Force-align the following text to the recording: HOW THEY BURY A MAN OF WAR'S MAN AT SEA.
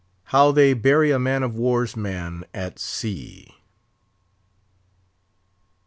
HOW 0.33 0.51
THEY 0.51 0.73
BURY 0.73 1.11
A 1.11 1.19
MAN 1.19 1.43
OF 1.43 1.53
WAR'S 1.53 1.95
MAN 1.95 2.43
AT 2.55 2.79
SEA. 2.79 3.53